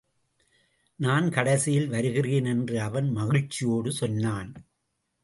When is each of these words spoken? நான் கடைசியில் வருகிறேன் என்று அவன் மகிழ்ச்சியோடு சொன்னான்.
நான் 0.99 1.29
கடைசியில் 1.29 1.87
வருகிறேன் 1.87 2.45
என்று 2.45 2.81
அவன் 2.81 3.11
மகிழ்ச்சியோடு 3.11 3.91
சொன்னான். 3.91 4.51